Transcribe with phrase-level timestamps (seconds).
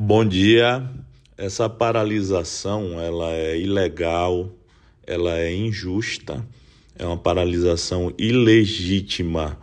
[0.00, 0.88] Bom dia.
[1.36, 4.48] Essa paralisação, ela é ilegal,
[5.04, 6.46] ela é injusta,
[6.96, 9.58] é uma paralisação ilegítima.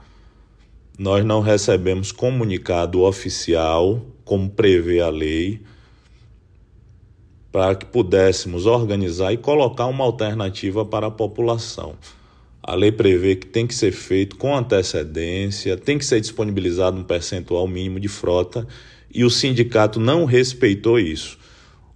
[1.00, 5.62] Nós não recebemos comunicado oficial, como prevê a lei,
[7.49, 11.96] para que pudéssemos organizar e colocar uma alternativa para a população.
[12.62, 17.05] A lei prevê que tem que ser feito com antecedência, tem que ser disponibilizado um
[17.05, 18.67] percentual mínimo de frota
[19.16, 21.38] e o sindicato não respeitou isso.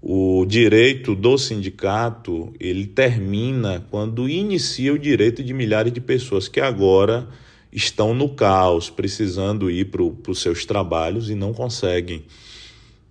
[0.02, 6.62] O direito do sindicato ele termina quando inicia o direito de milhares de pessoas que
[6.62, 7.28] agora
[7.74, 12.24] estão no caos, precisando ir para os seus trabalhos e não conseguem.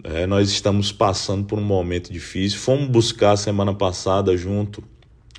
[0.03, 2.59] É, nós estamos passando por um momento difícil.
[2.59, 4.83] Fomos buscar semana passada, junto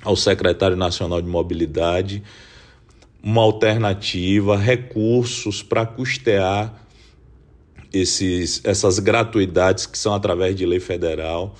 [0.04, 2.22] ao secretário nacional de mobilidade,
[3.20, 6.88] uma alternativa, recursos para custear
[7.92, 11.54] esses, essas gratuidades que são através de lei federal.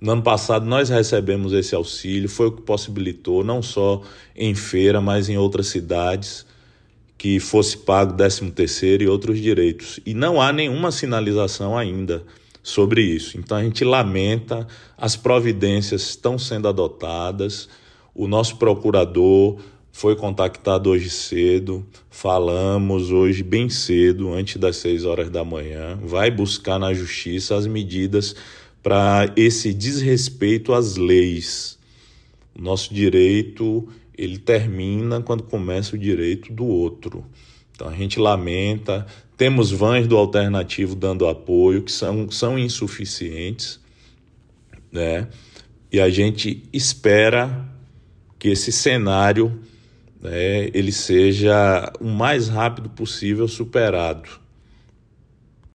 [0.00, 4.02] No ano passado nós recebemos esse auxílio, foi o que possibilitou, não só
[4.36, 6.44] em feira, mas em outras cidades,
[7.16, 10.00] que fosse pago 13 terceiro e outros direitos.
[10.04, 12.22] E não há nenhuma sinalização ainda
[12.62, 13.38] sobre isso.
[13.38, 17.68] Então a gente lamenta, as providências estão sendo adotadas,
[18.14, 19.58] o nosso procurador
[19.94, 26.32] foi contactado hoje cedo, falamos hoje bem cedo, antes das 6 horas da manhã, vai
[26.32, 28.34] buscar na justiça as medidas
[28.82, 31.78] para esse desrespeito às leis.
[32.58, 37.24] Nosso direito, ele termina quando começa o direito do outro.
[37.70, 39.06] Então a gente lamenta,
[39.36, 43.78] temos vans do alternativo dando apoio que são, são insuficientes,
[44.90, 45.28] né?
[45.92, 47.64] E a gente espera
[48.40, 49.56] que esse cenário
[50.24, 54.43] né, ele seja o mais rápido possível superado.